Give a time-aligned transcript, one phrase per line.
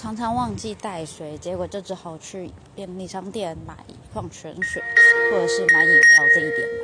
[0.00, 3.76] 常常忘记带水，结果就只好去便利商店买
[4.14, 4.82] 矿泉水，
[5.30, 6.00] 或者是买饮料
[6.34, 6.79] 这一点。